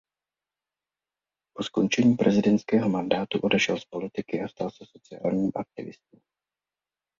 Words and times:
Po 1.55 1.63
skončení 1.63 2.17
prezidentského 2.17 2.89
mandátu 2.89 3.39
odešel 3.39 3.79
z 3.79 3.85
politiky 3.85 4.41
a 4.43 4.47
stal 4.47 4.69
se 4.71 4.85
sociálním 4.85 5.51
aktivistou. 5.55 6.19